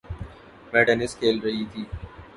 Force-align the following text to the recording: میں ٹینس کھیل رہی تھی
میں 0.71 0.83
ٹینس 0.87 1.11
کھیل 1.19 1.37
رہی 1.43 1.63
تھی 1.71 1.83